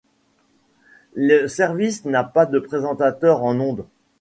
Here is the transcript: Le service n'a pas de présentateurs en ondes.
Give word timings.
Le 1.13 1.47
service 1.47 2.05
n'a 2.05 2.23
pas 2.23 2.47
de 2.47 2.57
présentateurs 2.57 3.43
en 3.43 3.59
ondes. 3.59 3.85